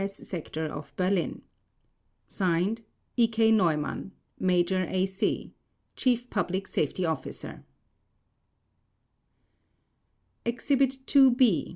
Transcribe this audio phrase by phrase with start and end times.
[0.01, 0.27] S.
[0.27, 1.43] Sector of Berlin.
[2.27, 2.81] /s/
[3.17, 3.27] E.
[3.27, 3.51] K.
[3.51, 5.05] NEUMANN Major, A.
[5.05, 5.53] C.
[5.95, 7.63] Chief Public Safety Officer
[10.43, 11.69] Exhibit II B.